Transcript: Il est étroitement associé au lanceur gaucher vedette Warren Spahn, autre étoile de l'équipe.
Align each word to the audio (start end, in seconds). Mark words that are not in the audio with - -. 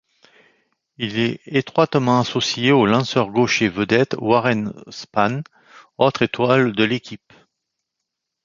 Il 0.97 1.19
est 1.19 1.41
étroitement 1.45 2.19
associé 2.19 2.71
au 2.71 2.87
lanceur 2.87 3.29
gaucher 3.29 3.69
vedette 3.69 4.15
Warren 4.17 4.73
Spahn, 4.89 5.43
autre 5.99 6.23
étoile 6.23 6.71
de 6.73 6.83
l'équipe. 6.83 7.31